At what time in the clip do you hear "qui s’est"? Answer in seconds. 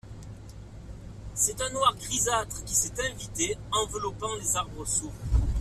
2.65-2.99